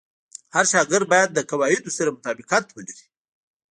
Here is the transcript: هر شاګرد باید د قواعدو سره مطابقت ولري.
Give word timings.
هر 0.55 0.65
شاګرد 0.71 1.07
باید 1.13 1.29
د 1.33 1.39
قواعدو 1.49 1.95
سره 1.97 2.15
مطابقت 2.17 2.65
ولري. 2.71 3.05